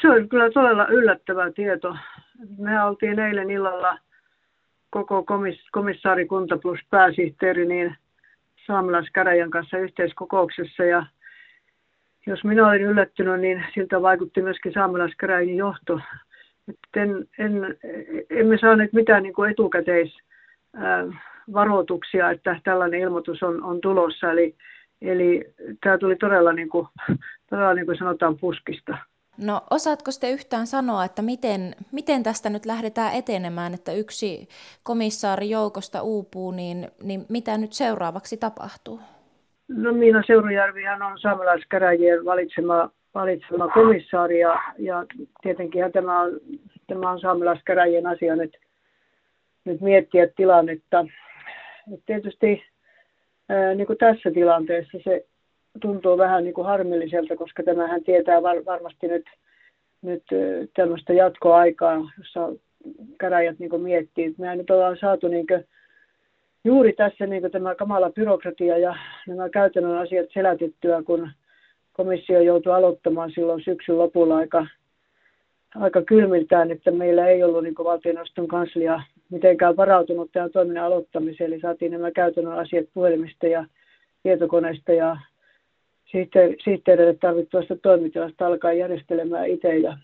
[0.00, 1.96] Se oli kyllä todella yllättävä tieto.
[2.58, 3.98] Me oltiin eilen illalla
[4.90, 7.96] koko komis- komissaarikunta plus pääsihteeri niin
[8.66, 11.06] saamelaiskäräjän kanssa yhteiskokouksessa ja
[12.26, 16.00] jos minä olin yllättynyt, niin siltä vaikutti myöskin saamelaiskäräjien johto.
[16.96, 17.76] En, en,
[18.30, 19.54] emme saaneet mitään niin kuin
[21.52, 24.30] varoituksia, että tällainen ilmoitus on, on tulossa.
[24.32, 24.54] Eli,
[25.02, 26.88] eli tämä tuli todella, niin kuin,
[27.50, 28.98] todella niin kuin sanotaan puskista.
[29.38, 34.48] No osaatko te yhtään sanoa, että miten, miten tästä nyt lähdetään etenemään, että yksi
[34.82, 39.00] komissaari joukosta uupuu, niin, niin mitä nyt seuraavaksi tapahtuu?
[39.68, 45.04] No Miina Seurujärvihän on saamelaiskäräjien valitsema, valitsema komissaari ja, ja
[45.42, 46.30] tietenkin tämä on,
[46.86, 48.56] tämä on saamelaiskäräjien asia nyt,
[49.64, 51.06] nyt miettiä tilannetta.
[51.94, 52.62] Et tietysti
[53.76, 55.26] niin kuin tässä tilanteessa se
[55.80, 59.26] tuntuu vähän niin kuin harmilliselta, koska tämähän tietää var, varmasti nyt,
[60.02, 60.22] nyt
[60.74, 62.52] tämmöistä jatkoaikaa, jossa
[63.18, 64.34] käräjät niin kuin miettii.
[64.38, 65.64] Mehän nyt ollaan saatu niin kuin,
[66.64, 68.96] juuri tässä niin kuin tämä kamala byrokratia ja
[69.26, 71.30] nämä käytännön asiat selätettyä, kun
[71.92, 74.66] komissio joutui aloittamaan silloin syksyn lopulla aika,
[75.74, 81.52] aika kylmiltään, että meillä ei ollut niin valtioneuvoston kanslia mitenkään varautunut tähän toiminnan aloittamiseen.
[81.52, 83.64] Eli saatiin nämä käytännön asiat puhelimista ja
[84.22, 85.16] tietokoneista ja
[86.64, 89.76] sihteerille tarvittavasta toimitilasta alkaa järjestelemään itse.
[89.76, 89.98] Ja,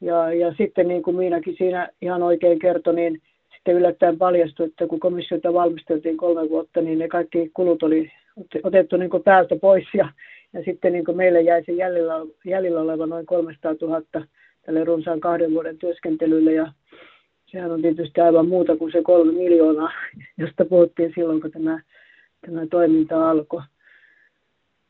[0.00, 3.22] ja, ja sitten niin kuin Miinakin siinä ihan oikein kertoi, niin
[3.54, 8.12] sitten yllättäen paljastui, että kun komissiota valmisteltiin kolme vuotta, niin ne kaikki kulut oli
[8.62, 10.08] otettu niin päältä pois ja,
[10.52, 14.02] ja sitten niin kuin meille jäi se jäljellä, jäljellä oleva noin 300 000
[14.62, 16.72] tälle runsaan kahden vuoden työskentelylle ja
[17.46, 19.92] sehän on tietysti aivan muuta kuin se kolme miljoonaa,
[20.38, 21.80] josta puhuttiin silloin, kun tämä,
[22.46, 23.62] tämä toiminta alkoi.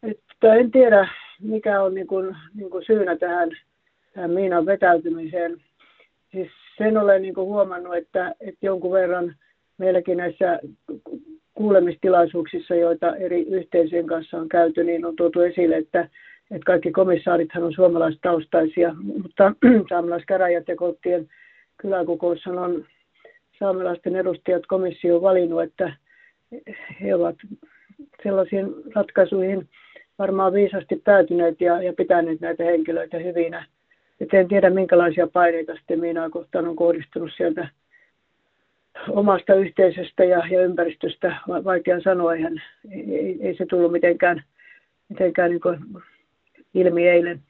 [0.04, 1.08] Että en tiedä,
[1.40, 3.50] mikä on niin kuin, niin kuin syynä tähän,
[4.14, 5.56] tähän miinan vetäytymiseen.
[6.32, 9.34] Siis sen olen niin kuin huomannut, että, että jonkun verran
[9.78, 10.60] meilläkin näissä
[11.54, 16.00] kuulemistilaisuuksissa, joita eri yhteisöjen kanssa on käyty, niin on tuotu esille, että,
[16.50, 19.52] että kaikki komissaarithan on suomalaistaustaisia, mutta
[19.88, 21.28] saamelaiskäräjät ja kottien
[21.76, 22.84] kyläkokous on
[23.58, 25.92] saamelaisten edustajat komissio valinnut, että
[27.00, 27.36] he ovat
[28.22, 29.68] sellaisiin ratkaisuihin
[30.18, 33.66] varmaan viisasti päätyneet ja, ja pitäneet näitä henkilöitä hyvinä.
[34.20, 37.68] Et en tiedä, minkälaisia paineita sitten Miinaa kohtaan on kohdistunut sieltä
[39.08, 41.36] omasta yhteisöstä ja, ja ympäristöstä.
[41.48, 44.42] Vaikea sanoa, eihän, ei, ei se tullut mitenkään,
[45.08, 46.04] mitenkään niin
[46.74, 47.40] ilmi eilen.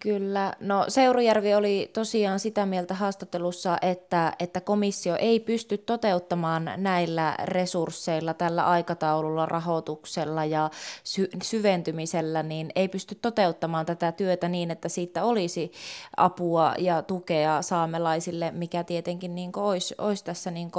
[0.00, 0.52] Kyllä.
[0.60, 8.34] No Seurujärvi oli tosiaan sitä mieltä haastattelussa, että, että komissio ei pysty toteuttamaan näillä resursseilla,
[8.34, 10.70] tällä aikataululla, rahoituksella ja
[11.04, 15.72] sy- syventymisellä, niin ei pysty toteuttamaan tätä työtä niin, että siitä olisi
[16.16, 20.70] apua ja tukea saamelaisille, mikä tietenkin niin olisi, olisi tässä niin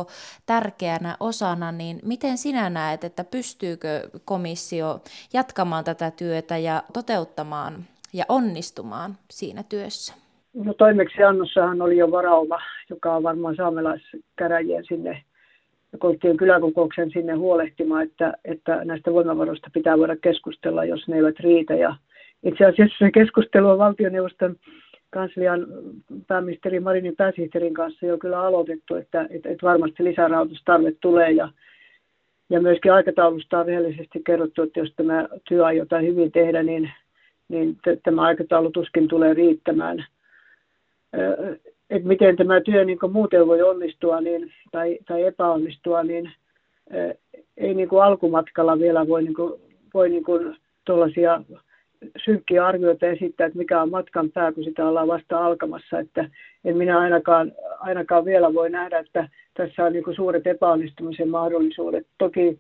[0.46, 1.72] tärkeänä osana.
[1.72, 5.02] Niin miten sinä näet, että pystyykö komissio
[5.34, 7.88] jatkamaan tätä työtä ja toteuttamaan
[8.18, 10.14] ja onnistumaan siinä työssä?
[10.54, 12.60] No toimeksiannossahan oli jo varauma,
[12.90, 15.24] joka on varmaan saamelaiskäräjien sinne
[16.00, 21.74] Kolttien kyläkokouksen sinne huolehtimaan, että, että näistä voimavaroista pitää voida keskustella, jos ne eivät riitä.
[21.74, 21.96] Ja
[22.44, 24.56] itse asiassa se keskustelu on valtioneuvoston
[25.10, 25.68] kanslian
[26.28, 31.50] pääministeri Marinin pääsihteerin kanssa jo kyllä aloitettu, että, että, että varmasti lisärahoitustarve tulee ja,
[32.50, 36.92] ja myöskin aikataulusta on rehellisesti kerrottu, että jos tämä työ aiotaan hyvin tehdä, niin
[37.48, 40.06] niin tämä aikataulu tuskin tulee riittämään.
[41.90, 46.32] Et miten tämä työ niin muuten voi onnistua niin, tai, tai epäonnistua, niin
[47.58, 49.62] ei niin kuin alkumatkalla vielä voi, niin kuin,
[49.94, 51.42] voi niin kuin tuollaisia
[52.26, 56.00] synkkiä arvioita esittää, että mikä on matkan pää, kun sitä ollaan vasta alkamassa.
[56.00, 56.30] Että
[56.66, 62.08] en minä ainakaan, ainakaan vielä voi nähdä, että tässä on niin suuret epäonnistumisen mahdollisuudet.
[62.18, 62.60] Toki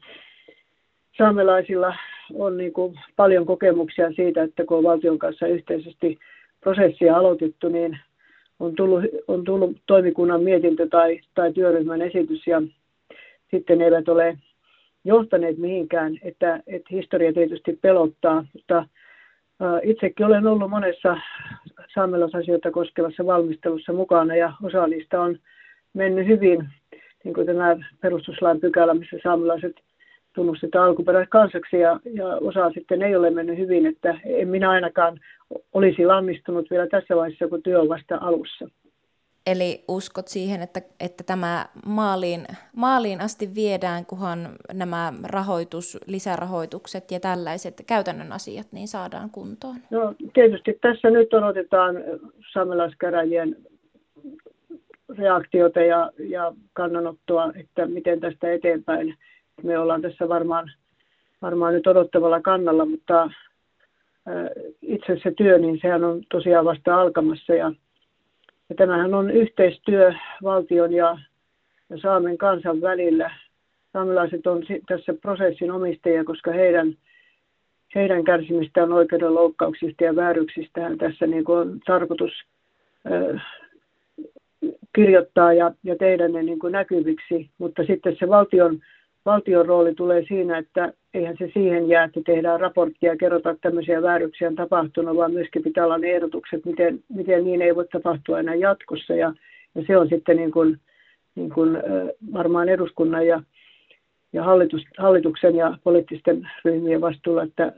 [1.17, 1.95] saamelaisilla
[2.33, 6.19] on niin kuin paljon kokemuksia siitä, että kun on valtion kanssa yhteisesti
[6.61, 7.99] prosessia aloitettu, niin
[8.59, 12.61] on tullut, on tullut toimikunnan mietintö tai, tai työryhmän esitys ja
[13.51, 14.37] sitten ne eivät ole
[15.03, 18.87] johtaneet mihinkään, että, että historia tietysti pelottaa, mutta
[19.83, 21.17] itsekin olen ollut monessa
[21.93, 25.39] saamelaisasioita koskevassa valmistelussa mukana ja osa niistä on
[25.93, 26.69] mennyt hyvin,
[27.23, 29.75] niin kuin tämä perustuslain pykälä, missä saamelaiset
[30.35, 35.19] tunnustetaan alkuperäiskansaksi ja, ja osa sitten ei ole mennyt hyvin, että en minä ainakaan
[35.73, 38.69] olisi lannistunut vielä tässä vaiheessa, kun työ on vasta alussa.
[39.47, 42.45] Eli uskot siihen, että, että tämä maaliin,
[42.75, 49.75] maaliin asti viedään, kunhan nämä rahoitus, lisärahoitukset ja tällaiset käytännön asiat niin saadaan kuntoon?
[49.89, 51.95] No tietysti tässä nyt odotetaan
[52.53, 53.55] saamelaiskäräjien
[55.17, 59.15] reaktiota ja, ja kannanottoa, että miten tästä eteenpäin.
[59.63, 60.71] Me ollaan tässä varmaan,
[61.41, 63.29] varmaan nyt odottavalla kannalla, mutta
[64.81, 67.71] itse se työ, niin sehän on tosiaan vasta alkamassa ja
[68.69, 70.13] ja tämähän on yhteistyö
[70.43, 71.17] valtion ja,
[71.89, 73.31] ja Saamen kansan välillä.
[73.93, 76.93] Saamelaiset on tässä prosessin omistajia, koska heidän,
[77.95, 82.31] heidän kärsimistään oikeuden loukkauksista ja vääryksistä tässä niin kuin on tarkoitus
[84.95, 87.49] kirjoittaa ja, ja tehdä ne niin kuin näkyviksi.
[87.57, 88.79] Mutta sitten se valtion
[89.25, 93.69] valtion rooli tulee siinä, että eihän se siihen jää, että tehdään raporttia ja kerrotaan, että
[93.69, 97.87] tämmöisiä vääryksiä on tapahtunut, vaan myöskin pitää olla ne ehdotukset, miten, miten niin ei voi
[97.91, 99.13] tapahtua enää jatkossa.
[99.13, 99.33] Ja,
[99.75, 100.79] ja se on sitten niin kuin,
[101.35, 101.77] niin kuin,
[102.33, 103.43] varmaan eduskunnan ja,
[104.33, 107.73] ja hallitus, hallituksen ja poliittisten ryhmien vastuulla, että,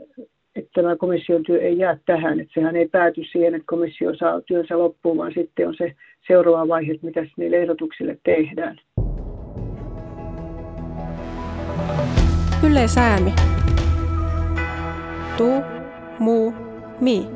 [0.56, 2.40] että tämä komission työ ei jää tähän.
[2.40, 5.96] Että sehän ei pääty siihen, että komissio saa työnsä loppuun, vaan sitten on se
[6.28, 8.80] seuraava vaihe, että mitä niille ehdotuksille tehdään.
[12.64, 13.34] Yle Säämi.
[15.38, 15.50] Tu,
[16.20, 16.54] mu,
[17.02, 17.28] mi.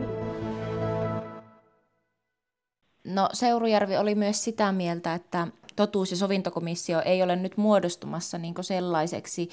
[3.03, 8.55] No Seurujärvi oli myös sitä mieltä, että totuus- ja sovintokomissio ei ole nyt muodostumassa niin
[8.61, 9.49] sellaiseksi,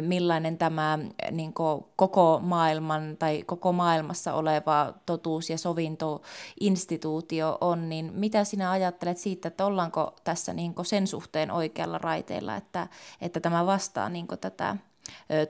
[0.00, 0.98] millainen tämä
[1.30, 1.52] niin
[1.96, 9.48] koko maailman tai koko maailmassa oleva totuus- ja sovintoinstituutio on, niin mitä sinä ajattelet siitä,
[9.48, 12.88] että ollaanko tässä niin sen suhteen oikealla raiteella, että,
[13.20, 14.76] että tämä vastaa niin tätä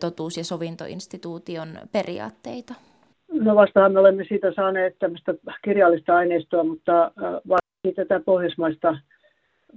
[0.01, 2.75] totuus- ja sovintoinstituution periaatteita?
[3.33, 5.35] No vastahan me olemme siitä saaneet tämmöistä
[5.65, 7.13] kirjallista aineistoa, mutta
[7.49, 8.99] varsinkin tätä pohjoismaista,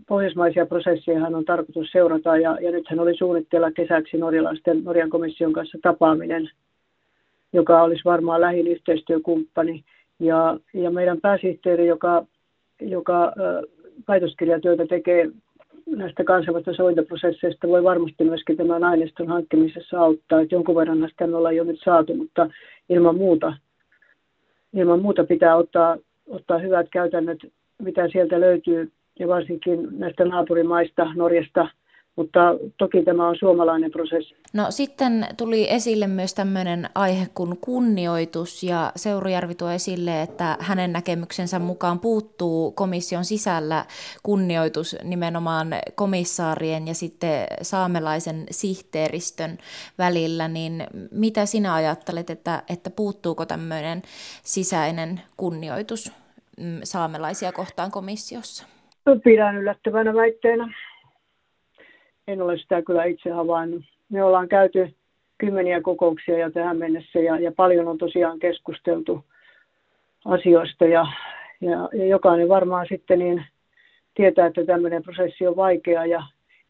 [0.07, 5.77] pohjoismaisia prosesseja on tarkoitus seurata ja, ja nythän oli suunnitteilla kesäksi norjalaisten Norjan komission kanssa
[5.81, 6.49] tapaaminen,
[7.53, 9.83] joka olisi varmaan lähin yhteistyökumppani.
[10.19, 12.25] Ja, ja meidän pääsihteeri, joka,
[12.81, 13.33] joka
[14.07, 15.29] väitöskirjatyötä tekee
[15.87, 20.41] näistä kansainvälisistä sovintoprosesseista voi varmasti myöskin tämän aineiston hankkimisessa auttaa.
[20.41, 22.49] Että jonkun verran sitä me ollaan jo nyt saatu, mutta
[22.89, 23.53] ilman muuta,
[24.73, 25.97] ilman muuta pitää ottaa,
[26.27, 27.39] ottaa hyvät käytännöt,
[27.81, 31.67] mitä sieltä löytyy, ja varsinkin näistä naapurimaista, Norjasta,
[32.17, 32.39] mutta
[32.77, 34.35] toki tämä on suomalainen prosessi.
[34.53, 40.93] No sitten tuli esille myös tämmöinen aihe kuin kunnioitus ja Seurujärvi tuo esille, että hänen
[40.93, 43.85] näkemyksensä mukaan puuttuu komission sisällä
[44.23, 49.57] kunnioitus nimenomaan komissaarien ja sitten saamelaisen sihteeristön
[49.97, 54.01] välillä, niin mitä sinä ajattelet, että, että puuttuuko tämmöinen
[54.43, 56.11] sisäinen kunnioitus
[56.57, 58.67] mm, saamelaisia kohtaan komissiossa?
[59.23, 60.73] Pidän yllättävänä väitteenä
[62.27, 63.83] en ole sitä kyllä itse havainnut.
[64.09, 64.93] Me ollaan käyty
[65.37, 69.25] kymmeniä kokouksia jo tähän mennessä ja, ja paljon on tosiaan keskusteltu
[70.25, 71.07] asioista ja,
[71.61, 73.45] ja, ja jokainen varmaan sitten niin
[74.15, 76.23] tietää, että tämmöinen prosessi on vaikea ja,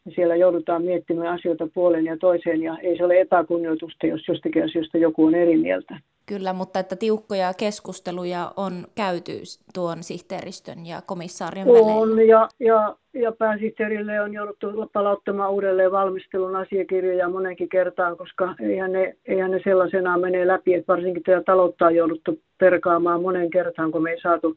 [0.04, 4.64] ja siellä joudutaan miettimään asioita puolen ja toiseen ja ei se ole epäkunnioitusta, jos jostakin
[4.64, 6.00] asioista joku on eri mieltä.
[6.28, 9.32] Kyllä, mutta että tiukkoja keskusteluja on käyty
[9.74, 11.92] tuon sihteeristön ja komissaarien välillä.
[11.92, 18.92] On, ja, ja, ja pääsihteerille on jouduttu palauttamaan uudelleen valmistelun asiakirjoja monenkin kertaan, koska eihän
[18.92, 23.92] ne, eihän ne sellaisenaan mene läpi, että varsinkin tätä taloutta on jouduttu perkaamaan monen kertaan,
[23.92, 24.56] kun me ei saatu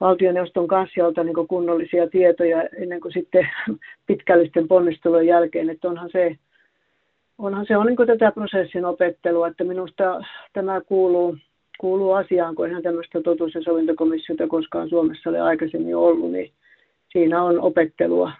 [0.00, 3.48] valtioneuvoston kanslialta niin kunnollisia tietoja ennen kuin sitten
[4.08, 6.36] pitkällisten ponnistelujen jälkeen, että onhan se
[7.38, 10.20] onhan se on niin tätä prosessin opettelua, että minusta
[10.52, 11.36] tämä kuuluu,
[11.80, 16.52] kuuluu asiaan, kun ihan tämmöistä totuus- ja sovintokomissiota koskaan Suomessa ole aikaisemmin ollut, niin
[17.12, 18.32] siinä on opettelua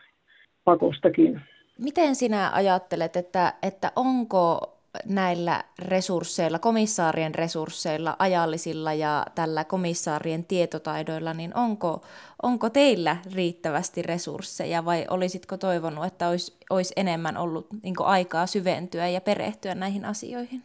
[0.65, 1.41] pakostakin.
[1.79, 11.35] Miten sinä ajattelet, että, että onko näillä resursseilla, komissaarien resursseilla, ajallisilla ja tällä komissaarien tietotaidoilla,
[11.35, 12.01] niin onko,
[12.43, 19.09] onko teillä riittävästi resursseja vai olisitko toivonut, että olisi, olisi enemmän ollut niin aikaa syventyä
[19.09, 20.63] ja perehtyä näihin asioihin?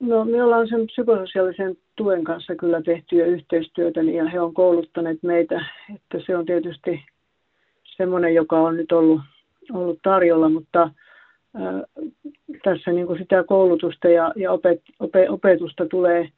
[0.00, 4.54] No me ollaan sen psykososiaalisen tuen kanssa kyllä tehty jo yhteistyötä niin ja he on
[4.54, 7.04] kouluttaneet meitä, että se on tietysti
[7.96, 9.20] semmoinen, joka on nyt ollut,
[9.72, 10.90] ollut tarjolla, mutta
[12.64, 16.28] tässä niin kuin sitä koulutusta ja, ja opet, opet, opetusta tulee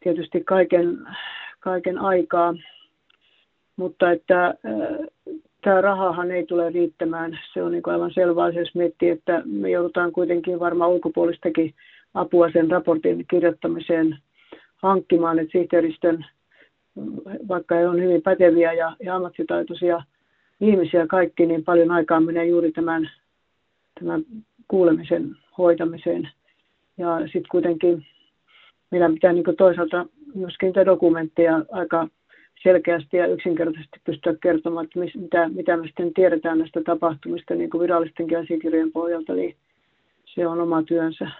[0.00, 0.98] tietysti kaiken,
[1.60, 2.54] kaiken aikaa,
[3.76, 4.54] mutta että
[5.64, 7.38] tämä rahahan ei tule riittämään.
[7.52, 11.74] Se on niin kuin aivan selvää, jos miettii, että me joudutaan kuitenkin varmaan ulkopuolistakin
[12.14, 14.18] apua sen raportin kirjoittamiseen
[14.76, 16.24] hankkimaan, että sihteeristön
[17.48, 20.02] vaikka he on hyvin päteviä ja, ja ammattitaitoisia
[20.60, 23.10] ihmisiä kaikki, niin paljon aikaa menee juuri tämän,
[24.00, 24.24] tämän
[24.68, 26.28] kuulemisen hoitamiseen.
[26.98, 28.06] Ja sitten kuitenkin
[28.90, 32.08] meidän pitää niin toisaalta myöskin niitä dokumentteja aika
[32.62, 37.80] selkeästi ja yksinkertaisesti pystyä kertomaan, että mitä, mitä me sitten tiedetään näistä tapahtumista niin kuin
[37.80, 39.56] virallistenkin asiakirjojen pohjalta, niin
[40.34, 41.30] se on oma työnsä.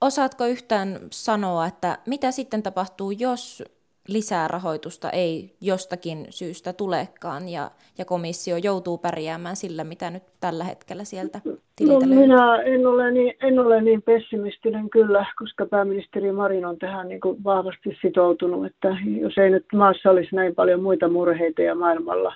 [0.00, 3.64] Osaatko yhtään sanoa, että mitä sitten tapahtuu, jos
[4.08, 10.64] lisää rahoitusta ei jostakin syystä tulekaan ja, ja komissio joutuu pärjäämään sillä, mitä nyt tällä
[10.64, 11.40] hetkellä sieltä
[11.80, 16.78] tililtä no, Minä en ole, niin, en ole niin pessimistinen kyllä, koska pääministeri Marin on
[16.78, 21.62] tähän niin kuin vahvasti sitoutunut, että jos ei nyt maassa olisi näin paljon muita murheita
[21.62, 22.34] ja maailmalla,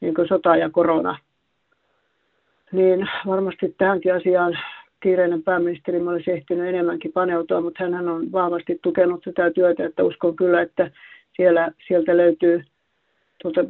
[0.00, 1.18] niin kuin sota ja korona,
[2.72, 4.58] niin varmasti tähänkin asiaan
[5.00, 10.36] kiireinen pääministeri olisi ehtinyt enemmänkin paneutua, mutta hän on vahvasti tukenut tätä työtä, että uskon
[10.36, 10.90] kyllä, että
[11.36, 12.64] siellä, sieltä löytyy
[13.42, 13.60] tuolta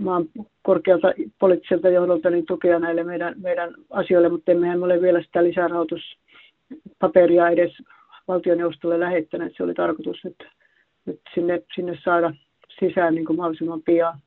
[0.00, 0.24] maan
[0.62, 7.48] korkealta poliittiselta johdolta niin tukea näille meidän, meidän asioille, mutta emmehän ole vielä sitä lisärahoituspaperia
[7.48, 7.72] edes
[8.28, 9.52] valtioneuvostolle lähettäneet.
[9.56, 10.36] Se oli tarkoitus nyt,
[11.06, 12.34] nyt sinne, sinne saada
[12.80, 14.18] sisään niin kuin mahdollisimman pian.